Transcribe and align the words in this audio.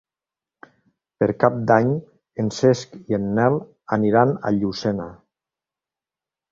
Per 1.23 1.27
Cap 1.43 1.59
d'Any 1.71 1.91
en 2.45 2.49
Cesc 2.61 2.97
i 3.03 3.19
en 3.21 3.31
Nel 3.39 3.61
aniran 4.01 4.35
a 4.51 4.57
Llucena. 4.61 5.11